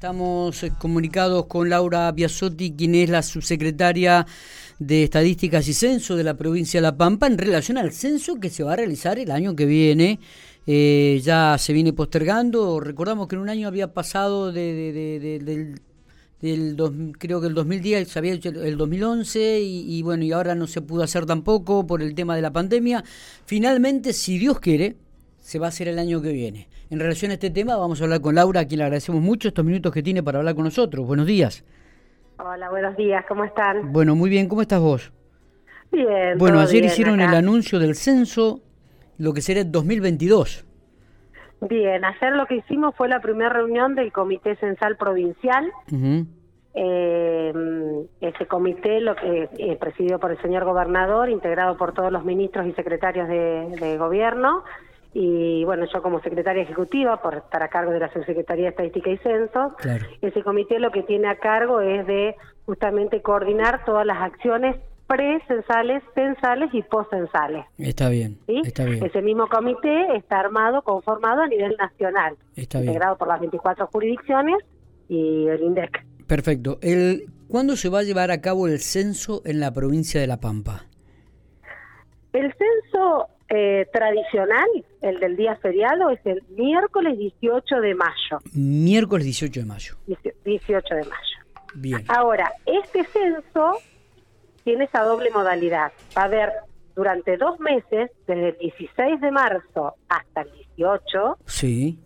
Estamos 0.00 0.62
eh, 0.62 0.72
comunicados 0.78 1.44
con 1.44 1.68
Laura 1.68 2.10
Biasotti, 2.10 2.72
quien 2.72 2.94
es 2.94 3.10
la 3.10 3.22
subsecretaria 3.22 4.26
de 4.78 5.02
Estadísticas 5.02 5.68
y 5.68 5.74
Censo 5.74 6.16
de 6.16 6.24
la 6.24 6.38
provincia 6.38 6.80
de 6.80 6.82
La 6.84 6.96
Pampa, 6.96 7.26
en 7.26 7.36
relación 7.36 7.76
al 7.76 7.92
censo 7.92 8.40
que 8.40 8.48
se 8.48 8.64
va 8.64 8.72
a 8.72 8.76
realizar 8.76 9.18
el 9.18 9.30
año 9.30 9.54
que 9.54 9.66
viene. 9.66 10.18
Eh, 10.66 11.20
ya 11.22 11.56
se 11.58 11.74
viene 11.74 11.92
postergando. 11.92 12.80
Recordamos 12.80 13.28
que 13.28 13.34
en 13.36 13.42
un 13.42 13.50
año 13.50 13.68
había 13.68 13.92
pasado 13.92 14.52
de, 14.52 15.20
del, 15.44 15.78
del 16.40 17.12
creo 17.18 17.42
que 17.42 17.48
el 17.48 17.54
2010 17.54 18.08
se 18.08 18.18
había 18.18 18.32
hecho 18.32 18.48
el 18.48 18.78
2011 18.78 19.60
y, 19.60 19.98
y 19.98 20.00
bueno, 20.00 20.24
y 20.24 20.32
ahora 20.32 20.54
no 20.54 20.66
se 20.66 20.80
pudo 20.80 21.02
hacer 21.02 21.26
tampoco 21.26 21.86
por 21.86 22.00
el 22.00 22.14
tema 22.14 22.34
de 22.34 22.40
la 22.40 22.54
pandemia. 22.54 23.04
Finalmente, 23.44 24.14
si 24.14 24.38
Dios 24.38 24.60
quiere, 24.60 24.96
se 25.50 25.58
va 25.58 25.66
a 25.66 25.70
hacer 25.70 25.88
el 25.88 25.98
año 25.98 26.22
que 26.22 26.30
viene. 26.30 26.68
En 26.90 27.00
relación 27.00 27.32
a 27.32 27.34
este 27.34 27.50
tema 27.50 27.76
vamos 27.76 28.00
a 28.00 28.04
hablar 28.04 28.20
con 28.20 28.36
Laura, 28.36 28.60
a 28.60 28.64
quien 28.66 28.78
le 28.78 28.84
agradecemos 28.84 29.20
mucho 29.20 29.48
estos 29.48 29.64
minutos 29.64 29.92
que 29.92 30.00
tiene 30.00 30.22
para 30.22 30.38
hablar 30.38 30.54
con 30.54 30.62
nosotros. 30.62 31.04
Buenos 31.04 31.26
días. 31.26 31.64
Hola, 32.38 32.70
buenos 32.70 32.96
días, 32.96 33.24
¿cómo 33.26 33.42
están? 33.42 33.92
Bueno, 33.92 34.14
muy 34.14 34.30
bien, 34.30 34.48
¿cómo 34.48 34.62
estás 34.62 34.80
vos? 34.80 35.12
Bien. 35.90 36.38
Bueno, 36.38 36.60
ayer 36.60 36.84
hicieron 36.84 37.20
el 37.20 37.34
anuncio 37.34 37.80
del 37.80 37.96
censo, 37.96 38.60
lo 39.18 39.32
que 39.32 39.40
será 39.40 39.62
el 39.62 39.72
2022. 39.72 40.64
Bien, 41.68 42.04
ayer 42.04 42.32
lo 42.36 42.46
que 42.46 42.54
hicimos 42.54 42.94
fue 42.94 43.08
la 43.08 43.20
primera 43.20 43.50
reunión 43.50 43.96
del 43.96 44.12
Comité 44.12 44.54
Censal 44.54 44.96
Provincial. 44.96 45.68
eh, 46.74 47.52
ese 48.20 48.46
comité, 48.46 49.00
lo 49.00 49.16
que 49.16 49.48
eh, 49.58 49.76
presidido 49.80 50.20
por 50.20 50.30
el 50.30 50.40
señor 50.42 50.64
gobernador, 50.64 51.28
integrado 51.28 51.76
por 51.76 51.92
todos 51.92 52.12
los 52.12 52.24
ministros 52.24 52.68
y 52.68 52.72
secretarios 52.74 53.26
de, 53.26 53.76
de 53.80 53.98
gobierno, 53.98 54.62
y 55.12 55.64
bueno, 55.64 55.86
yo 55.92 56.02
como 56.02 56.20
secretaria 56.20 56.62
ejecutiva, 56.62 57.20
por 57.20 57.34
estar 57.34 57.62
a 57.62 57.68
cargo 57.68 57.90
de 57.90 57.98
la 57.98 58.12
Subsecretaría 58.12 58.64
de 58.64 58.70
Estadística 58.70 59.10
y 59.10 59.18
Censo, 59.18 59.74
ese 60.20 60.42
comité 60.42 60.78
lo 60.78 60.90
que 60.92 61.02
tiene 61.02 61.28
a 61.28 61.36
cargo 61.36 61.80
es 61.80 62.06
de 62.06 62.36
justamente 62.66 63.20
coordinar 63.20 63.84
todas 63.84 64.06
las 64.06 64.18
acciones 64.18 64.76
pre-censales, 65.08 66.04
censales 66.14 66.70
y 66.72 66.82
post-censales. 66.82 67.64
Está 67.78 68.08
bien, 68.08 68.38
está 68.46 68.84
bien. 68.84 69.04
Ese 69.04 69.20
mismo 69.22 69.48
comité 69.48 70.16
está 70.16 70.38
armado, 70.38 70.82
conformado 70.82 71.42
a 71.42 71.48
nivel 71.48 71.76
nacional, 71.76 72.36
está 72.54 72.78
integrado 72.78 73.18
por 73.18 73.26
las 73.26 73.40
24 73.40 73.88
jurisdicciones 73.88 74.58
y 75.08 75.48
el 75.48 75.60
INDEC. 75.62 76.06
Perfecto. 76.28 76.78
El, 76.80 77.24
¿Cuándo 77.48 77.74
se 77.74 77.88
va 77.88 77.98
a 77.98 78.02
llevar 78.04 78.30
a 78.30 78.40
cabo 78.40 78.68
el 78.68 78.78
censo 78.78 79.42
en 79.44 79.58
la 79.58 79.72
provincia 79.72 80.20
de 80.20 80.28
La 80.28 80.38
Pampa? 80.38 80.84
El 82.32 82.54
censo 82.54 83.26
eh, 83.50 83.86
tradicional, 83.92 84.68
el 85.02 85.18
del 85.18 85.36
día 85.36 85.56
feriado, 85.56 86.10
es 86.10 86.24
el 86.24 86.40
miércoles 86.50 87.18
18 87.18 87.80
de 87.80 87.94
mayo. 87.96 88.38
Miércoles 88.52 89.24
18 89.24 89.60
de 89.60 89.66
mayo. 89.66 89.94
18 90.44 90.94
de 90.94 91.02
mayo. 91.02 91.38
Bien. 91.74 92.04
Ahora, 92.06 92.52
este 92.64 93.04
censo 93.04 93.78
tiene 94.62 94.84
esa 94.84 95.02
doble 95.02 95.30
modalidad. 95.30 95.92
Va 96.16 96.22
a 96.22 96.24
haber 96.26 96.52
durante 96.94 97.36
dos 97.36 97.58
meses, 97.58 98.10
desde 98.28 98.50
el 98.50 98.58
16 98.58 99.20
de 99.20 99.30
marzo 99.32 99.94
hasta 100.08 100.42
el 100.42 100.52
18, 100.76 101.38
sí. 101.46 101.98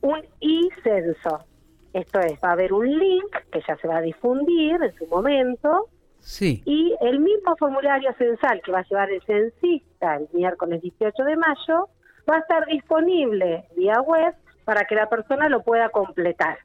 un 0.00 0.22
e-censo. 0.40 1.44
Esto 1.92 2.20
es, 2.20 2.38
va 2.42 2.50
a 2.50 2.52
haber 2.52 2.72
un 2.72 2.98
link 2.98 3.30
que 3.52 3.60
ya 3.66 3.76
se 3.76 3.88
va 3.88 3.98
a 3.98 4.02
difundir 4.02 4.82
en 4.82 4.94
su 4.96 5.06
momento, 5.06 5.88
Sí. 6.18 6.62
Y 6.64 6.96
el 7.00 7.20
mismo 7.20 7.56
formulario 7.56 8.12
censal 8.18 8.60
que 8.62 8.72
va 8.72 8.80
a 8.80 8.84
llevar 8.88 9.10
el 9.10 9.22
censista 9.22 10.16
el 10.16 10.28
miércoles 10.32 10.82
18 10.82 11.22
de 11.24 11.36
mayo 11.36 11.88
va 12.28 12.36
a 12.36 12.38
estar 12.40 12.66
disponible 12.66 13.68
vía 13.76 14.00
web 14.00 14.34
para 14.64 14.84
que 14.84 14.94
la 14.94 15.08
persona 15.08 15.48
lo 15.48 15.62
pueda 15.62 15.88
completar. 15.90 16.58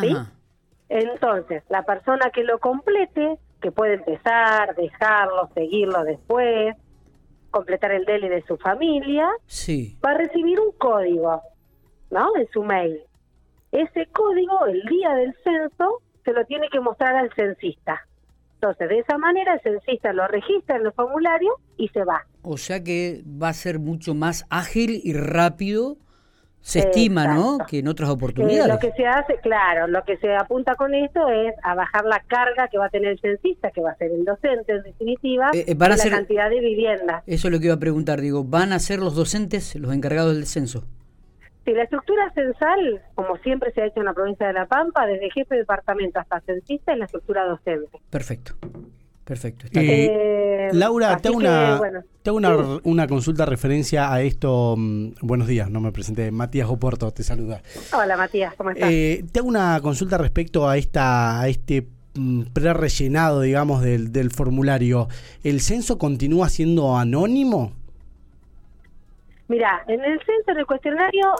¿Sí? 0.00 0.16
Entonces, 0.88 1.62
la 1.68 1.84
persona 1.84 2.30
que 2.30 2.42
lo 2.42 2.58
complete, 2.58 3.38
que 3.60 3.70
puede 3.70 3.94
empezar, 3.94 4.74
dejarlo, 4.74 5.50
seguirlo 5.54 6.04
después, 6.04 6.76
completar 7.50 7.92
el 7.92 8.04
DELI 8.04 8.28
de 8.28 8.42
su 8.46 8.56
familia, 8.56 9.28
sí. 9.46 9.98
va 10.04 10.10
a 10.10 10.14
recibir 10.14 10.58
un 10.58 10.72
código, 10.72 11.42
¿no? 12.10 12.36
En 12.36 12.48
su 12.48 12.64
mail. 12.64 13.00
Ese 13.70 14.06
código, 14.06 14.66
el 14.66 14.82
día 14.82 15.14
del 15.14 15.34
censo, 15.44 16.02
se 16.24 16.32
lo 16.32 16.44
tiene 16.46 16.68
que 16.70 16.80
mostrar 16.80 17.14
al 17.16 17.32
censista. 17.34 18.06
Entonces, 18.54 18.88
de 18.88 18.98
esa 19.00 19.18
manera 19.18 19.54
el 19.54 19.60
censista 19.60 20.12
lo 20.12 20.26
registra 20.26 20.76
en 20.76 20.86
el 20.86 20.92
formulario 20.92 21.50
y 21.76 21.88
se 21.88 22.02
va. 22.04 22.24
O 22.42 22.56
sea 22.56 22.82
que 22.82 23.22
va 23.26 23.48
a 23.48 23.52
ser 23.52 23.78
mucho 23.78 24.14
más 24.14 24.46
ágil 24.48 25.00
y 25.04 25.12
rápido, 25.12 25.98
se 26.64 26.78
estima, 26.78 27.26
¿no? 27.26 27.58
Que 27.68 27.80
en 27.80 27.88
otras 27.88 28.08
oportunidades. 28.08 28.64
Eh, 28.64 28.72
lo 28.72 28.78
que 28.78 28.92
se 28.92 29.06
hace, 29.06 29.36
claro, 29.42 29.86
lo 29.86 30.02
que 30.04 30.16
se 30.16 30.34
apunta 30.34 30.76
con 30.76 30.94
esto 30.94 31.28
es 31.28 31.54
a 31.62 31.74
bajar 31.74 32.06
la 32.06 32.20
carga 32.20 32.68
que 32.68 32.78
va 32.78 32.86
a 32.86 32.88
tener 32.88 33.10
el 33.10 33.20
censista, 33.20 33.70
que 33.70 33.82
va 33.82 33.90
a 33.90 33.96
ser 33.96 34.10
el 34.10 34.24
docente 34.24 34.72
en 34.72 34.82
definitiva, 34.82 35.50
eh, 35.52 35.66
eh, 35.68 35.76
la 35.78 35.96
cantidad 36.10 36.48
de 36.48 36.60
viviendas. 36.60 37.22
Eso 37.26 37.48
es 37.48 37.52
lo 37.52 37.60
que 37.60 37.66
iba 37.66 37.74
a 37.74 37.80
preguntar, 37.80 38.22
digo, 38.22 38.44
¿van 38.44 38.72
a 38.72 38.78
ser 38.78 38.98
los 38.98 39.14
docentes 39.14 39.76
los 39.76 39.92
encargados 39.92 40.34
del 40.34 40.46
censo? 40.46 40.86
Sí, 41.64 41.72
la 41.72 41.84
estructura 41.84 42.30
censal, 42.34 43.02
como 43.14 43.38
siempre 43.38 43.72
se 43.72 43.80
ha 43.80 43.86
hecho 43.86 44.00
en 44.00 44.06
la 44.06 44.12
provincia 44.12 44.46
de 44.46 44.52
La 44.52 44.66
Pampa, 44.66 45.06
desde 45.06 45.30
jefe 45.30 45.54
de 45.54 45.60
departamento 45.60 46.18
hasta 46.18 46.40
censista, 46.40 46.92
es 46.92 46.98
la 46.98 47.06
estructura 47.06 47.44
docente. 47.46 47.98
Perfecto. 48.10 48.54
Perfecto. 49.24 49.66
Eh, 49.72 50.68
Laura, 50.72 51.16
te 51.16 51.28
hago, 51.28 51.38
una, 51.38 51.80
te 52.22 52.28
hago 52.28 52.36
una, 52.36 52.80
una, 52.84 53.06
consulta 53.06 53.46
referencia 53.46 54.12
a 54.12 54.20
esto. 54.20 54.74
Mm, 54.76 55.12
buenos 55.22 55.46
días, 55.46 55.70
no 55.70 55.80
me 55.80 55.92
presenté. 55.92 56.30
Matías 56.30 56.68
Oporto 56.68 57.10
te 57.10 57.22
saluda. 57.22 57.62
Hola 57.96 58.18
Matías, 58.18 58.54
¿cómo 58.54 58.70
estás? 58.70 58.90
Eh, 58.92 59.24
te 59.32 59.38
hago 59.38 59.48
una 59.48 59.80
consulta 59.80 60.18
respecto 60.18 60.68
a, 60.68 60.76
esta, 60.76 61.40
a 61.40 61.48
este 61.48 61.86
mm, 62.14 62.42
pre-rellenado, 62.52 63.40
digamos, 63.40 63.82
del, 63.82 64.12
del 64.12 64.30
formulario. 64.30 65.08
¿El 65.42 65.62
censo 65.62 65.96
continúa 65.96 66.50
siendo 66.50 66.94
anónimo? 66.94 67.72
Mira, 69.48 69.84
en 69.88 70.04
el 70.04 70.18
censo, 70.18 70.50
en 70.50 70.58
el 70.58 70.66
cuestionario, 70.66 71.32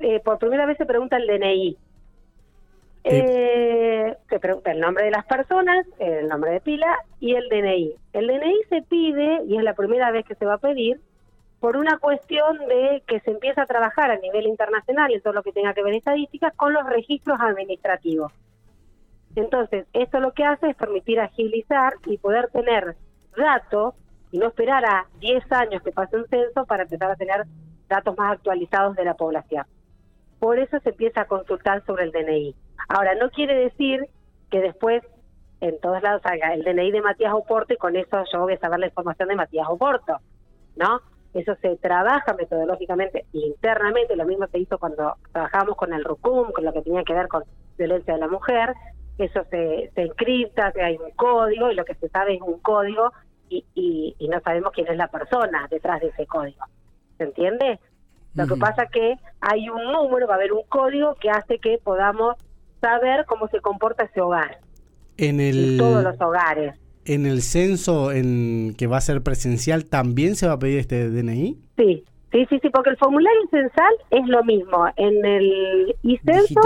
eh, 0.00 0.20
por 0.24 0.38
primera 0.38 0.66
vez 0.66 0.76
se 0.78 0.86
pregunta 0.86 1.16
el 1.16 1.26
DNI. 1.26 1.76
Eh, 3.02 4.16
se 4.28 4.38
pregunta 4.38 4.72
el 4.72 4.80
nombre 4.80 5.04
de 5.04 5.10
las 5.10 5.24
personas, 5.24 5.86
el 5.98 6.28
nombre 6.28 6.52
de 6.52 6.60
pila 6.60 6.98
y 7.18 7.34
el 7.34 7.48
DNI. 7.48 7.94
El 8.12 8.26
DNI 8.26 8.60
se 8.68 8.82
pide, 8.82 9.42
y 9.46 9.56
es 9.56 9.62
la 9.62 9.74
primera 9.74 10.10
vez 10.10 10.26
que 10.26 10.34
se 10.34 10.44
va 10.44 10.54
a 10.54 10.58
pedir, 10.58 11.00
por 11.60 11.76
una 11.76 11.98
cuestión 11.98 12.58
de 12.68 13.02
que 13.06 13.20
se 13.20 13.30
empieza 13.30 13.62
a 13.62 13.66
trabajar 13.66 14.10
a 14.10 14.16
nivel 14.16 14.46
internacional 14.46 15.12
en 15.12 15.20
todo 15.20 15.34
lo 15.34 15.42
que 15.42 15.52
tenga 15.52 15.74
que 15.74 15.82
ver 15.82 15.94
estadísticas 15.94 16.54
con 16.54 16.72
los 16.72 16.86
registros 16.86 17.38
administrativos. 17.40 18.32
Entonces, 19.36 19.86
esto 19.92 20.20
lo 20.20 20.32
que 20.32 20.44
hace 20.44 20.70
es 20.70 20.76
permitir 20.76 21.20
agilizar 21.20 21.94
y 22.06 22.18
poder 22.18 22.48
tener 22.48 22.96
datos 23.36 23.94
y 24.32 24.38
no 24.38 24.48
esperar 24.48 24.84
a 24.84 25.06
10 25.20 25.52
años 25.52 25.82
que 25.82 25.92
pase 25.92 26.16
un 26.16 26.26
censo 26.28 26.64
para 26.66 26.84
empezar 26.84 27.10
a 27.10 27.16
tener 27.16 27.44
datos 27.90 28.16
más 28.16 28.32
actualizados 28.32 28.96
de 28.96 29.04
la 29.04 29.14
población. 29.14 29.66
Por 30.38 30.58
eso 30.58 30.80
se 30.80 30.88
empieza 30.88 31.22
a 31.22 31.26
consultar 31.26 31.84
sobre 31.84 32.04
el 32.04 32.12
DNI. 32.12 32.54
Ahora, 32.88 33.14
no 33.16 33.28
quiere 33.28 33.54
decir 33.54 34.06
que 34.50 34.60
después 34.60 35.02
en 35.60 35.78
todos 35.80 36.02
lados 36.02 36.22
salga 36.22 36.54
el 36.54 36.64
DNI 36.64 36.90
de 36.90 37.02
Matías 37.02 37.34
Oporto 37.34 37.74
y 37.74 37.76
con 37.76 37.94
eso 37.96 38.24
yo 38.32 38.40
voy 38.40 38.54
a 38.54 38.58
saber 38.58 38.78
la 38.78 38.86
información 38.86 39.28
de 39.28 39.36
Matías 39.36 39.68
Oporto, 39.68 40.16
¿no? 40.76 41.02
Eso 41.34 41.54
se 41.60 41.76
trabaja 41.76 42.32
metodológicamente 42.34 43.26
internamente, 43.32 44.16
lo 44.16 44.24
mismo 44.24 44.46
se 44.46 44.58
hizo 44.58 44.78
cuando 44.78 45.16
trabajamos 45.32 45.76
con 45.76 45.92
el 45.92 46.02
RUCUM, 46.04 46.52
con 46.52 46.64
lo 46.64 46.72
que 46.72 46.82
tenía 46.82 47.04
que 47.04 47.12
ver 47.12 47.28
con 47.28 47.44
violencia 47.76 48.14
de 48.14 48.20
la 48.20 48.28
mujer, 48.28 48.74
eso 49.18 49.44
se, 49.50 49.90
se 49.94 50.02
encripta, 50.02 50.72
hay 50.82 50.96
un 50.96 51.10
código 51.12 51.70
y 51.70 51.74
lo 51.74 51.84
que 51.84 51.94
se 51.94 52.08
sabe 52.08 52.36
es 52.36 52.40
un 52.40 52.58
código 52.60 53.12
y, 53.48 53.64
y, 53.74 54.28
no 54.28 54.40
sabemos 54.40 54.72
quién 54.72 54.86
es 54.86 54.96
la 54.96 55.08
persona 55.08 55.66
detrás 55.70 56.00
de 56.00 56.08
ese 56.08 56.26
código. 56.26 56.64
¿Se 57.20 57.24
entiende? 57.24 57.78
Lo 58.34 58.46
que 58.46 58.56
pasa 58.56 58.86
que 58.86 59.16
hay 59.42 59.68
un 59.68 59.92
número, 59.92 60.26
va 60.26 60.34
a 60.34 60.36
haber 60.38 60.54
un 60.54 60.62
código 60.70 61.16
que 61.16 61.28
hace 61.28 61.58
que 61.58 61.78
podamos 61.84 62.36
saber 62.80 63.26
cómo 63.26 63.46
se 63.48 63.60
comporta 63.60 64.04
ese 64.04 64.22
hogar. 64.22 64.60
En 65.18 65.38
el, 65.38 65.76
todos 65.76 66.02
los 66.02 66.18
hogares. 66.18 66.80
¿En 67.04 67.26
el 67.26 67.42
censo 67.42 68.10
en 68.10 68.74
que 68.78 68.86
va 68.86 68.96
a 68.96 69.00
ser 69.02 69.22
presencial 69.22 69.84
también 69.84 70.34
se 70.34 70.46
va 70.46 70.54
a 70.54 70.58
pedir 70.58 70.78
este 70.78 71.10
DNI? 71.10 71.58
Sí, 71.76 72.04
sí, 72.32 72.46
sí, 72.48 72.58
sí, 72.62 72.70
porque 72.70 72.88
el 72.88 72.96
formulario 72.96 73.42
censal 73.50 73.92
es 74.08 74.26
lo 74.26 74.42
mismo 74.42 74.86
en 74.96 75.22
el 75.22 75.96
e-censo 76.02 76.62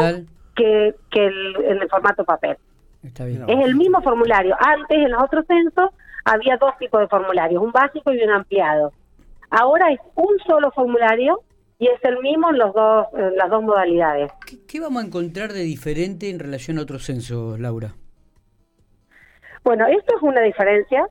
que, 0.54 0.94
que 1.10 1.26
en 1.26 1.82
el 1.82 1.88
formato 1.90 2.24
papel. 2.24 2.56
Está 3.02 3.24
bien. 3.24 3.42
Es 3.48 3.66
el 3.66 3.74
mismo 3.74 4.00
formulario. 4.02 4.54
Antes, 4.60 4.98
en 4.98 5.10
los 5.10 5.20
otros 5.20 5.44
censos, 5.48 5.90
había 6.24 6.56
dos 6.58 6.78
tipos 6.78 7.00
de 7.00 7.08
formularios, 7.08 7.60
un 7.60 7.72
básico 7.72 8.12
y 8.12 8.22
un 8.22 8.30
ampliado. 8.30 8.92
Ahora 9.56 9.92
es 9.92 10.00
un 10.16 10.36
solo 10.46 10.72
formulario 10.72 11.40
y 11.78 11.86
es 11.86 12.02
el 12.02 12.18
mismo 12.20 12.50
en, 12.50 12.58
los 12.58 12.74
dos, 12.74 13.06
en 13.14 13.36
las 13.36 13.48
dos 13.48 13.62
modalidades. 13.62 14.32
¿Qué, 14.66 14.80
vamos 14.80 15.02
a 15.02 15.06
encontrar 15.06 15.52
de 15.52 15.62
diferente 15.62 16.28
en 16.28 16.40
relación 16.40 16.78
a 16.78 16.82
otros 16.82 17.04
censos, 17.04 17.60
Laura? 17.60 17.94
Bueno, 19.62 19.86
esto 19.86 20.16
es 20.16 20.22
una 20.22 20.40
diferencia, 20.40 21.06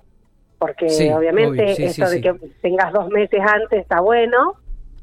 porque 0.60 0.88
obviamente 1.16 1.86
esto 1.86 2.10
de 2.10 2.22
que 2.22 2.34
tengas 2.62 2.92
dos 2.92 3.10
meses 3.10 3.40
antes 3.42 3.80
está 3.80 4.02
bueno. 4.02 4.56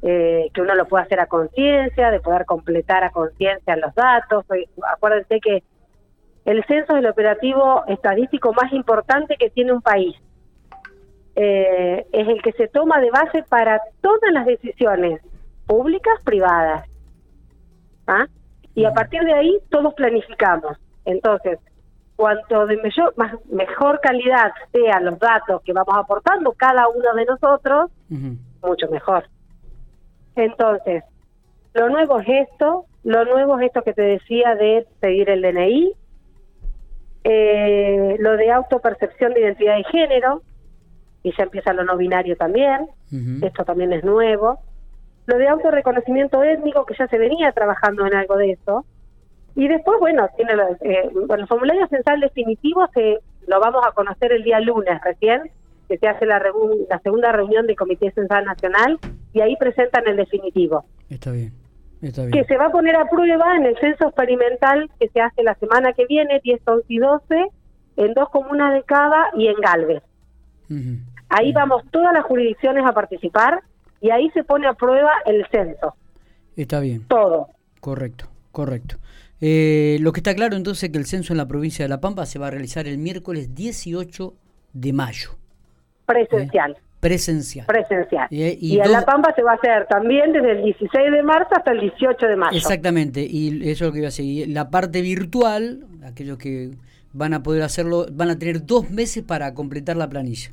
eh, 0.03 0.51
que 0.55 0.63
uno 0.63 0.75
lo 0.75 0.87
pueda 0.87 1.05
hacer 1.05 1.21
a 1.21 1.27
conciencia, 1.27 2.11
de 2.11 2.21
poder 2.21 2.45
completar 2.47 3.05
a 3.05 3.11
conciencia 3.11 3.77
los 3.77 3.95
datos. 3.95 4.45
Acuérdense 4.95 5.41
que 5.41 5.63
el 6.45 6.65
censo 6.65 6.93
es 6.95 6.99
el 7.01 7.07
operativo 7.07 7.85
estadístico 7.87 8.53
más 8.53 8.73
importante 8.73 9.37
que 9.39 9.51
tiene 9.51 9.73
un 9.73 9.83
país. 9.83 10.17
Eh, 11.43 12.07
es 12.13 12.29
el 12.29 12.43
que 12.43 12.53
se 12.53 12.69
toma 12.69 13.01
de 13.01 13.11
base 13.11 13.43
para 13.45 13.81
todas 14.03 14.31
las 14.31 14.45
decisiones 14.45 15.23
públicas, 15.67 16.13
privadas. 16.23 16.87
¿Ah? 18.07 18.27
Y 18.75 18.85
a 18.85 18.93
partir 18.93 19.23
de 19.23 19.33
ahí 19.33 19.59
todos 19.71 19.95
planificamos. 19.95 20.77
Entonces, 21.07 21.59
cuanto 22.15 22.67
de 22.67 22.77
mejor, 22.77 23.15
más, 23.17 23.33
mejor 23.47 24.01
calidad 24.01 24.53
sean 24.71 25.07
los 25.07 25.19
datos 25.19 25.63
que 25.63 25.73
vamos 25.73 25.97
aportando 25.97 26.53
cada 26.53 26.87
uno 26.89 27.15
de 27.15 27.25
nosotros, 27.25 27.91
mucho 28.63 28.89
mejor. 28.91 29.25
Entonces, 30.37 31.05
lo 31.73 31.89
nuevo 31.89 32.21
es 32.21 32.49
esto, 32.51 32.85
lo 33.03 33.25
nuevo 33.25 33.59
es 33.59 33.69
esto 33.69 33.81
que 33.81 33.95
te 33.95 34.03
decía 34.03 34.57
de 34.57 34.87
pedir 35.01 35.31
el 35.31 35.41
DNI, 35.41 35.93
eh, 37.25 38.17
lo 38.19 38.37
de 38.37 38.53
autopercepción 38.53 39.33
de 39.33 39.41
identidad 39.41 39.77
de 39.77 39.85
género, 39.85 40.43
y 41.23 41.33
ya 41.37 41.45
empieza 41.45 41.73
lo 41.73 41.85
no 41.85 41.97
binario 41.97 42.37
también, 42.37 42.89
esto 43.43 43.65
también 43.65 43.93
es 43.93 44.05
nuevo. 44.05 44.61
Lo 45.27 45.37
de 45.37 45.49
autorreconocimiento 45.49 46.43
étnico, 46.43 46.87
que 46.87 46.95
ya 46.99 47.07
se 47.09 47.19
venía 47.19 47.53
trabajando 47.53 48.07
en 48.07 48.15
algo 48.15 48.37
de 48.37 48.53
eso. 48.53 48.85
Y 49.55 49.69
después, 49.69 49.99
bueno, 50.01 50.29
tiene 50.37 50.53
eh, 50.81 51.11
bueno, 51.27 51.43
el 51.43 51.49
formulario 51.49 51.87
censal 51.89 52.21
definitivo 52.21 52.87
se 52.95 53.19
lo 53.47 53.61
vamos 53.61 53.85
a 53.87 53.93
conocer 53.93 54.33
el 54.33 54.45
día 54.45 54.61
lunes 54.61 55.01
recién, 55.05 55.51
que 55.89 55.99
se 55.99 56.09
hace 56.09 56.25
la, 56.25 56.41
la 56.89 56.99
segunda 57.01 57.33
reunión 57.33 57.67
del 57.67 57.77
Comité 57.77 58.11
Censal 58.13 58.45
Nacional, 58.45 58.99
y 59.33 59.41
ahí 59.41 59.57
presentan 59.57 60.07
el 60.07 60.17
definitivo. 60.17 60.85
Está 62.01 62.23
bien. 62.25 62.33
Que 62.33 62.45
se 62.45 62.57
va 62.57 62.67
a 62.67 62.71
poner 62.71 62.97
a 62.97 63.05
prueba 63.07 63.57
en 63.57 63.67
el 63.67 63.77
censo 63.79 64.07
experimental 64.07 64.91
que 64.99 65.09
se 65.09 65.21
hace 65.21 65.43
la 65.43 65.55
semana 65.57 65.93
que 65.93 66.07
viene, 66.07 66.41
10, 66.43 66.63
11 66.65 66.85
y 66.89 66.99
12, 66.99 67.47
en 67.97 68.15
dos 68.15 68.31
comunas 68.31 68.73
de 68.73 68.83
Cava 68.85 69.29
y 69.37 69.49
en 69.49 69.57
Galvez. 69.61 70.03
Ahí 71.31 71.53
vamos 71.53 71.83
todas 71.91 72.13
las 72.13 72.25
jurisdicciones 72.25 72.85
a 72.85 72.93
participar 72.93 73.63
y 74.01 74.11
ahí 74.11 74.31
se 74.31 74.45
pone 74.45 74.67
a 74.67 74.75
prueba 74.75 75.13
el 75.27 75.47
censo. 75.51 75.95
Está 76.57 76.81
bien. 76.81 77.07
Todo. 77.09 77.49
Correcto, 77.81 78.27
correcto. 78.53 78.97
Eh, 79.41 79.99
lo 80.01 80.13
que 80.13 80.21
está 80.21 80.35
claro 80.35 80.57
entonces 80.57 80.85
es 80.85 80.91
que 80.91 80.99
el 80.99 81.07
censo 81.07 81.33
en 81.33 81.39
la 81.39 81.49
provincia 81.49 81.85
de 81.85 81.89
La 81.89 82.01
Pampa 82.01 82.27
se 82.27 82.39
va 82.39 82.49
a 82.49 82.51
realizar 82.51 82.87
el 82.87 82.99
miércoles 82.99 83.55
18 83.55 84.35
de 84.73 84.93
mayo. 84.93 85.31
Presencial. 86.05 86.73
¿Eh? 86.73 86.83
Presencial. 87.01 87.67
Presencial. 87.67 88.27
Y, 88.31 88.79
en 88.79 88.93
La 88.93 89.07
Pampa 89.07 89.33
se 89.35 89.43
va 89.43 89.53
a 89.53 89.55
hacer 89.55 89.87
también 89.87 90.33
desde 90.33 90.53
el 90.53 90.65
16 90.65 91.13
de 91.13 91.23
marzo 91.23 91.49
hasta 91.53 91.73
el 91.73 91.81
18 91.81 92.27
de 92.27 92.37
mayo. 92.37 92.57
Exactamente, 92.57 93.27
y 93.27 93.71
eso 93.71 93.85
es 93.85 93.89
lo 93.89 93.93
que 93.93 93.99
iba 94.01 94.09
a 94.09 94.11
seguir. 94.11 94.49
La 94.49 94.69
parte 94.69 95.01
virtual, 95.01 95.87
aquellos 96.05 96.37
que 96.37 96.73
van 97.15 97.33
a 97.33 97.43
poder 97.43 97.63
hacerlo, 97.63 98.05
van 98.13 98.29
a 98.29 98.39
tener 98.39 98.67
dos 98.67 98.91
meses 98.91 99.25
para 99.25 99.55
completar 99.55 99.97
la 99.97 100.11
planilla. 100.11 100.51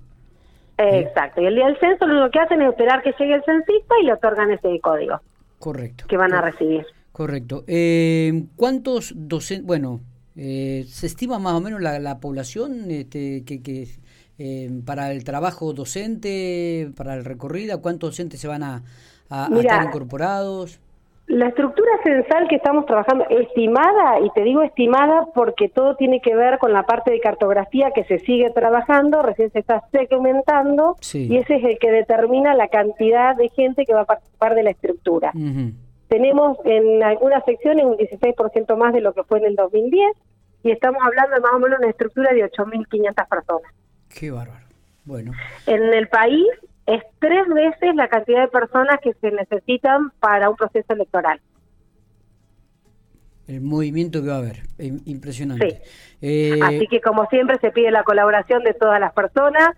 Exacto, 0.77 1.41
y 1.41 1.47
el 1.47 1.55
día 1.55 1.65
del 1.65 1.79
censo 1.79 2.05
lo 2.05 2.13
único 2.13 2.31
que 2.31 2.39
hacen 2.39 2.61
es 2.61 2.69
esperar 2.69 3.01
que 3.01 3.11
llegue 3.17 3.33
el 3.33 3.43
censista 3.43 3.95
y 4.01 4.05
le 4.05 4.13
otorgan 4.13 4.51
ese 4.51 4.79
código. 4.79 5.19
Correcto. 5.59 6.05
Que 6.07 6.17
van 6.17 6.33
a 6.33 6.41
recibir. 6.41 6.85
Correcto. 7.11 7.63
Eh, 7.67 8.43
¿Cuántos 8.55 9.13
docentes, 9.15 9.65
bueno, 9.65 10.01
eh, 10.35 10.85
se 10.87 11.07
estima 11.07 11.39
más 11.39 11.53
o 11.53 11.61
menos 11.61 11.81
la, 11.81 11.97
la 11.97 12.19
población 12.19 12.91
este, 12.91 13.43
que, 13.43 13.63
que 13.63 13.87
eh, 14.37 14.69
para 14.85 15.11
el 15.11 15.23
trabajo 15.23 15.73
docente, 15.73 16.91
para 16.95 17.15
el 17.15 17.25
recorrido? 17.25 17.81
¿Cuántos 17.81 18.11
docentes 18.11 18.39
se 18.39 18.47
van 18.47 18.61
a, 18.61 18.83
estar 19.29 19.83
incorporados? 19.83 20.79
La 21.27 21.49
estructura 21.49 21.91
censal 22.03 22.47
que 22.47 22.55
estamos 22.55 22.85
trabajando, 22.85 23.25
estimada, 23.29 24.21
y 24.21 24.29
te 24.29 24.43
digo 24.43 24.61
estimada 24.61 25.27
porque 25.35 25.67
todo 25.67 25.95
tiene 25.95 26.21
que 26.21 26.33
ver 26.33 26.57
con 26.57 26.71
la 26.71 26.83
parte 26.83 27.11
de 27.11 27.19
cartografía 27.19 27.91
que 27.91 28.05
se 28.05 28.19
sigue 28.19 28.49
trabajando, 28.51 29.21
recién 29.21 29.51
se 29.51 29.59
está 29.59 29.83
segmentando, 29.91 30.95
y 31.13 31.35
ese 31.35 31.55
es 31.57 31.65
el 31.65 31.79
que 31.79 31.91
determina 31.91 32.53
la 32.53 32.69
cantidad 32.69 33.35
de 33.35 33.49
gente 33.49 33.85
que 33.85 33.93
va 33.93 34.01
a 34.01 34.05
participar 34.05 34.55
de 34.55 34.63
la 34.63 34.69
estructura. 34.69 35.33
Tenemos 36.07 36.57
en 36.63 37.03
algunas 37.03 37.43
secciones 37.43 37.85
un 37.85 37.97
16% 37.97 38.77
más 38.77 38.93
de 38.93 39.01
lo 39.01 39.11
que 39.13 39.23
fue 39.23 39.39
en 39.39 39.47
el 39.47 39.55
2010, 39.55 40.15
y 40.63 40.71
estamos 40.71 41.03
hablando 41.05 41.35
de 41.35 41.41
más 41.41 41.51
o 41.53 41.59
menos 41.59 41.79
una 41.79 41.89
estructura 41.89 42.33
de 42.33 42.49
8.500 42.49 43.27
personas. 43.27 43.73
Qué 44.07 44.31
bárbaro. 44.31 44.65
Bueno. 45.03 45.33
En 45.65 45.93
el 45.93 46.07
país 46.07 46.47
es 46.87 47.03
tres 47.19 47.47
veces 47.49 47.95
la 47.95 48.07
cantidad 48.07 48.41
de 48.41 48.47
personas 48.47 48.99
que 49.01 49.13
se 49.13 49.31
necesitan 49.31 50.11
para 50.19 50.49
un 50.49 50.55
proceso 50.55 50.93
electoral. 50.93 51.39
El 53.45 53.61
movimiento 53.61 54.21
que 54.21 54.29
va 54.29 54.35
a 54.35 54.39
haber, 54.39 54.63
impresionante. 54.77 55.81
Eh, 56.21 56.59
Así 56.63 56.87
que 56.87 56.99
como 56.99 57.27
siempre 57.27 57.57
se 57.59 57.71
pide 57.71 57.91
la 57.91 58.03
colaboración 58.03 58.63
de 58.63 58.73
todas 58.73 58.99
las 58.99 59.13
personas, 59.13 59.69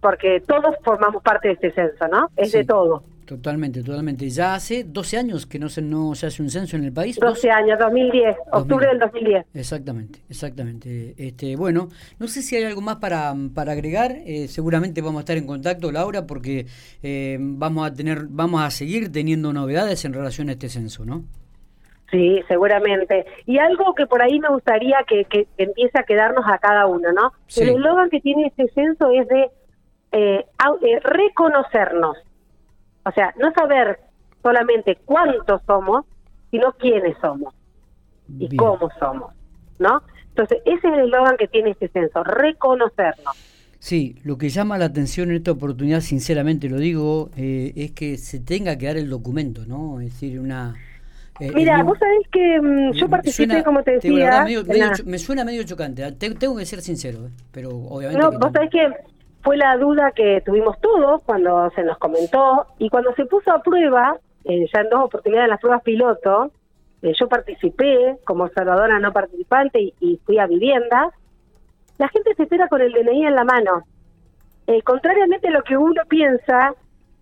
porque 0.00 0.42
todos 0.46 0.74
formamos 0.82 1.22
parte 1.22 1.48
de 1.48 1.54
este 1.54 1.72
censo, 1.72 2.08
¿no? 2.08 2.30
Es 2.36 2.52
de 2.52 2.64
todo. 2.64 3.02
Totalmente, 3.24 3.82
totalmente. 3.82 4.28
Ya 4.28 4.54
hace 4.54 4.84
12 4.84 5.16
años 5.16 5.46
que 5.46 5.58
no 5.58 5.70
se, 5.70 5.80
no 5.80 6.14
se 6.14 6.26
hace 6.26 6.42
un 6.42 6.50
censo 6.50 6.76
en 6.76 6.84
el 6.84 6.92
país. 6.92 7.18
12 7.18 7.50
años, 7.50 7.78
2010, 7.78 8.36
octubre 8.52 8.86
del 8.86 8.98
2010. 8.98 9.46
Exactamente, 9.54 10.18
exactamente. 10.28 11.14
Este, 11.16 11.56
bueno, 11.56 11.88
no 12.18 12.28
sé 12.28 12.42
si 12.42 12.56
hay 12.56 12.64
algo 12.64 12.82
más 12.82 12.96
para, 12.96 13.34
para 13.54 13.72
agregar. 13.72 14.12
Eh, 14.26 14.46
seguramente 14.48 15.00
vamos 15.00 15.18
a 15.18 15.20
estar 15.20 15.36
en 15.38 15.46
contacto, 15.46 15.90
Laura, 15.90 16.26
porque 16.26 16.66
eh, 17.02 17.38
vamos 17.40 17.86
a 17.86 17.94
tener, 17.94 18.26
vamos 18.28 18.62
a 18.62 18.70
seguir 18.70 19.10
teniendo 19.10 19.52
novedades 19.54 20.04
en 20.04 20.12
relación 20.12 20.50
a 20.50 20.52
este 20.52 20.68
censo, 20.68 21.06
¿no? 21.06 21.24
Sí, 22.10 22.42
seguramente. 22.46 23.24
Y 23.46 23.58
algo 23.58 23.94
que 23.94 24.06
por 24.06 24.22
ahí 24.22 24.38
me 24.38 24.48
gustaría 24.48 24.98
que, 25.08 25.24
que 25.24 25.48
empiece 25.56 25.98
a 25.98 26.02
quedarnos 26.02 26.44
a 26.46 26.58
cada 26.58 26.86
uno, 26.86 27.10
¿no? 27.12 27.32
El 27.56 27.70
eslogan 27.70 28.10
que 28.10 28.20
tiene 28.20 28.48
este 28.48 28.68
censo 28.74 29.10
es 29.10 29.26
de 29.28 29.50
eh, 30.12 30.46
reconocernos 31.02 32.18
o 33.04 33.12
sea, 33.12 33.34
no 33.38 33.52
saber 33.52 34.00
solamente 34.42 34.98
cuántos 35.04 35.62
somos, 35.66 36.04
sino 36.50 36.72
quiénes 36.72 37.16
somos 37.20 37.54
y 38.38 38.56
cómo 38.56 38.88
somos, 38.98 39.32
¿no? 39.78 40.02
Entonces, 40.28 40.58
ese 40.64 40.88
es 40.88 40.94
el 40.94 41.00
eslogan 41.06 41.36
que 41.36 41.48
tiene 41.48 41.70
este 41.70 41.88
censo, 41.88 42.24
reconocernos. 42.24 43.36
Sí, 43.78 44.16
lo 44.24 44.38
que 44.38 44.48
llama 44.48 44.78
la 44.78 44.86
atención 44.86 45.30
en 45.30 45.36
esta 45.36 45.52
oportunidad, 45.52 46.00
sinceramente 46.00 46.68
lo 46.68 46.78
digo, 46.78 47.30
eh, 47.36 47.72
es 47.76 47.92
que 47.92 48.16
se 48.16 48.40
tenga 48.40 48.78
que 48.78 48.86
dar 48.86 48.96
el 48.96 49.10
documento, 49.10 49.66
¿no? 49.66 50.00
Es 50.00 50.12
decir, 50.12 50.40
una... 50.40 50.74
Eh, 51.38 51.52
Mira, 51.54 51.82
vos 51.82 51.98
sabés 51.98 52.26
que 52.32 52.60
mm, 52.60 52.92
yo 52.92 53.08
participé, 53.08 53.62
como 53.62 53.82
te 53.82 53.92
decía... 53.92 54.46
me 55.04 55.18
suena 55.18 55.44
medio 55.44 55.62
chocante, 55.64 56.02
¿eh? 56.02 56.12
tengo 56.12 56.56
que 56.56 56.64
ser 56.64 56.80
sincero, 56.80 57.28
pero 57.52 57.70
obviamente... 57.70 58.22
No, 58.22 58.32
vos 58.38 58.52
sabés 58.52 58.70
que 58.70 58.88
fue 59.44 59.58
la 59.58 59.76
duda 59.76 60.12
que 60.12 60.40
tuvimos 60.40 60.80
todos 60.80 61.22
cuando 61.24 61.70
se 61.74 61.84
nos 61.84 61.98
comentó 61.98 62.66
y 62.78 62.88
cuando 62.88 63.14
se 63.14 63.26
puso 63.26 63.52
a 63.52 63.62
prueba, 63.62 64.16
eh, 64.44 64.66
ya 64.72 64.80
en 64.80 64.88
dos 64.88 65.04
oportunidades 65.04 65.50
las 65.50 65.60
pruebas 65.60 65.82
piloto, 65.82 66.50
eh, 67.02 67.12
yo 67.18 67.28
participé 67.28 68.16
como 68.24 68.44
observadora 68.44 68.98
no 68.98 69.12
participante 69.12 69.92
y, 70.00 70.18
fui 70.24 70.38
a 70.38 70.46
viviendas, 70.46 71.12
la 71.98 72.08
gente 72.08 72.34
se 72.34 72.44
espera 72.44 72.68
con 72.68 72.80
el 72.80 72.92
DNI 72.92 73.26
en 73.26 73.34
la 73.34 73.44
mano. 73.44 73.82
Eh, 74.66 74.80
contrariamente 74.80 75.48
a 75.48 75.50
lo 75.50 75.62
que 75.62 75.76
uno 75.76 76.00
piensa, 76.08 76.74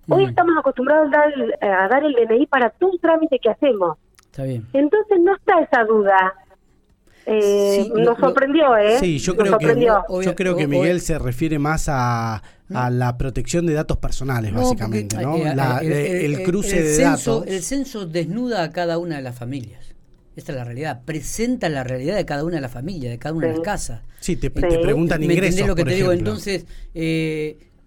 hoy 0.08 0.24
estamos 0.24 0.56
acostumbrados 0.56 1.08
a 1.08 1.10
dar, 1.10 1.32
a 1.60 1.88
dar 1.88 2.04
el 2.04 2.14
DNI 2.14 2.46
para 2.46 2.70
todo 2.70 2.92
trámite 3.00 3.40
que 3.40 3.50
hacemos. 3.50 3.98
Está 4.30 4.44
bien. 4.44 4.64
Entonces 4.72 5.18
no 5.20 5.34
está 5.34 5.58
esa 5.60 5.82
duda. 5.84 6.34
Eh, 7.26 7.88
nos 7.94 8.18
sorprendió, 8.18 8.76
¿eh? 8.76 8.98
Sí, 8.98 9.18
yo 9.18 9.36
creo, 9.36 9.58
que, 9.58 9.86
yo 10.24 10.34
creo 10.34 10.56
que 10.56 10.66
Miguel 10.66 11.00
se 11.00 11.18
refiere 11.18 11.58
más 11.58 11.88
a, 11.88 12.42
a 12.74 12.90
la 12.90 13.16
protección 13.16 13.66
de 13.66 13.74
datos 13.74 13.98
personales, 13.98 14.52
básicamente, 14.52 15.16
¿no? 15.16 15.36
Eh, 15.36 15.54
eh, 15.82 16.24
el, 16.24 16.42
cruce 16.42 16.82
de 16.82 16.98
datos. 16.98 17.44
El 17.46 17.62
censo 17.62 18.06
desnuda 18.06 18.64
a 18.64 18.70
cada 18.70 18.98
una 18.98 19.16
de 19.16 19.22
las 19.22 19.36
familias. 19.36 19.94
Esta 20.34 20.52
es 20.52 20.58
la 20.58 20.64
realidad. 20.64 21.02
Presenta 21.04 21.68
la 21.68 21.84
realidad 21.84 22.16
de 22.16 22.24
cada 22.24 22.44
una 22.44 22.56
de 22.56 22.62
las 22.62 22.72
familias, 22.72 23.12
de 23.12 23.18
cada 23.18 23.34
una 23.34 23.48
de 23.48 23.52
las 23.54 23.62
casas. 23.62 24.00
Sí, 24.20 24.36
te, 24.36 24.50
preguntan 24.50 25.22
ingresos. 25.22 25.60
¿Me 25.60 25.66
lo 25.66 25.74
que 25.74 25.84
te 25.84 25.94
digo? 25.94 26.12
Entonces, 26.12 26.66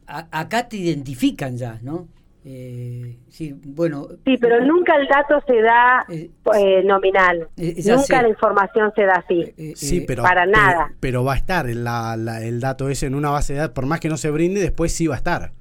acá 0.07 0.69
te 0.69 0.77
identifican 0.77 1.57
ya, 1.57 1.79
¿no? 1.81 2.07
Eh, 2.47 3.17
sí, 3.27 3.59
bueno. 3.63 4.07
Sí, 4.23 4.37
pero 4.39 4.63
nunca 4.63 4.95
el 4.95 5.07
dato 5.07 5.41
se 5.47 5.61
da 5.61 6.05
eh, 6.09 6.29
eh, 6.55 6.83
nominal. 6.83 7.49
nunca 7.57 8.21
la 8.21 8.29
información 8.29 8.93
se 8.95 9.03
da 9.03 9.15
así. 9.15 9.73
sí, 9.75 10.01
pero 10.01 10.21
para 10.21 10.45
nada. 10.45 10.93
Pero, 10.99 11.23
va 11.23 11.33
a 11.33 11.37
estar 11.37 11.67
el, 11.67 11.87
el 12.43 12.59
dato 12.59 12.87
ese 12.89 13.07
en 13.07 13.15
una 13.15 13.31
base 13.31 13.53
de 13.53 13.59
datos, 13.59 13.73
por 13.73 13.87
más 13.87 13.99
que 13.99 14.09
no 14.09 14.17
se 14.17 14.29
brinde, 14.29 14.61
después 14.61 14.93
sí 14.93 15.07
va 15.07 15.15
a 15.15 15.17
estar. 15.17 15.51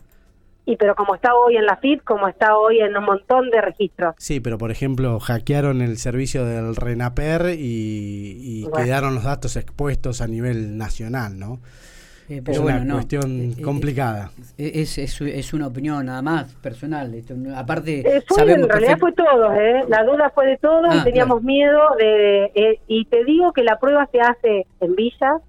Y 0.67 0.77
pero 0.77 0.95
como 0.95 1.15
está 1.15 1.35
hoy 1.35 1.57
en 1.57 1.67
la 1.67 1.77
FIP, 1.77 2.05
como 2.05 2.27
está 2.29 2.57
hoy 2.57 2.81
en 2.81 2.97
un 2.97 3.05
montón 3.05 3.51
de 3.51 3.61
registros. 3.61 4.15
Sí, 4.19 4.41
pero 4.41 4.57
por 4.57 4.71
ejemplo, 4.71 5.21
hackearon 5.21 5.83
el 5.83 5.99
servicio 5.99 6.45
del 6.45 6.77
RENAPER 6.77 7.55
y, 7.59 8.67
quedaron 8.75 9.15
los 9.15 9.25
datos 9.25 9.57
expuestos 9.57 10.21
a 10.21 10.27
nivel 10.27 10.79
nacional, 10.79 11.39
¿no? 11.39 11.61
Eh, 12.29 12.41
pero 12.43 12.57
es 12.57 12.63
bueno, 12.63 12.83
una 12.83 12.95
cuestión 12.95 13.55
eh, 13.59 13.63
complicada. 13.63 14.31
Es, 14.57 14.97
es, 14.99 15.21
es, 15.21 15.53
una 15.53 15.67
opinión 15.67 16.07
nada 16.07 16.23
más 16.23 16.55
personal. 16.55 17.13
Esto, 17.15 17.35
aparte, 17.55 18.01
en 18.01 18.69
realidad 18.69 18.99
fue 18.99 19.13
todo, 19.13 19.53
¿eh? 19.53 19.85
La 19.89 20.05
duda 20.05 20.31
fue 20.35 20.47
de 20.47 20.57
todos, 20.57 20.87
ah, 20.89 21.03
teníamos 21.05 21.43
miedo. 21.43 21.81
de 21.99 22.81
Y 22.87 23.05
te 23.07 23.25
digo 23.25 23.53
que 23.53 23.63
la 23.63 23.79
prueba 23.79 24.09
se 24.11 24.21
hace 24.21 24.67
en 24.81 24.95
Villa, 24.95 25.41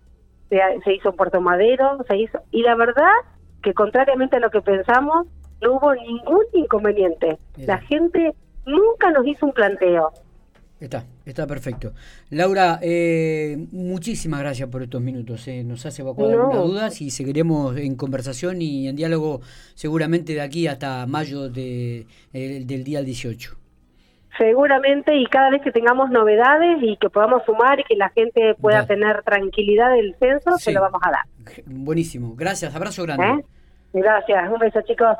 se, 0.49 0.59
se 0.83 0.93
hizo 0.93 1.09
en 1.09 1.15
Puerto 1.15 1.39
Madero, 1.39 2.03
se 2.07 2.17
hizo. 2.17 2.39
Y 2.51 2.63
la 2.63 2.75
verdad 2.75 3.13
que, 3.63 3.73
contrariamente 3.73 4.37
a 4.37 4.39
lo 4.39 4.49
que 4.49 4.61
pensamos, 4.61 5.27
no 5.61 5.73
hubo 5.73 5.93
ningún 5.95 6.43
inconveniente. 6.53 7.37
La 7.57 7.79
gente 7.79 8.35
nunca 8.65 9.11
nos 9.11 9.25
hizo 9.25 9.45
un 9.45 9.53
planteo. 9.53 10.11
Está, 10.79 11.05
está 11.25 11.47
perfecto. 11.47 11.93
Laura, 12.29 12.79
eh, 12.81 13.55
muchísimas 13.71 14.41
gracias 14.41 14.67
por 14.69 14.83
estos 14.83 15.01
minutos. 15.01 15.47
Eh. 15.47 15.63
Nos 15.63 15.85
hace 15.85 16.01
evacuar 16.01 16.31
algunas 16.31 16.63
dudas 16.63 17.01
y 17.01 17.11
seguiremos 17.11 17.77
en 17.77 17.95
conversación 17.95 18.61
y 18.61 18.89
en 18.89 18.95
diálogo 18.95 19.41
seguramente 19.73 20.33
de 20.33 20.41
aquí 20.41 20.67
hasta 20.67 21.05
mayo 21.07 21.49
de, 21.49 22.05
del 22.33 22.83
día 22.83 23.01
18. 23.01 23.57
Seguramente 24.37 25.15
y 25.15 25.25
cada 25.27 25.49
vez 25.49 25.61
que 25.61 25.71
tengamos 25.71 26.09
novedades 26.09 26.79
y 26.81 26.97
que 26.97 27.09
podamos 27.09 27.43
sumar 27.45 27.79
y 27.79 27.83
que 27.85 27.95
la 27.95 28.09
gente 28.09 28.53
pueda 28.55 28.85
tener 28.85 29.23
tranquilidad 29.23 29.91
del 29.91 30.13
censo, 30.19 30.57
se 30.57 30.73
lo 30.73 30.81
vamos 30.81 31.01
a 31.03 31.11
dar. 31.11 31.65
Buenísimo. 31.65 32.35
Gracias. 32.35 32.75
Abrazo 32.75 33.03
grande. 33.03 33.25
¿Eh? 33.25 33.45
Gracias. 33.93 34.51
Un 34.51 34.59
beso, 34.59 34.81
chicos. 34.81 35.15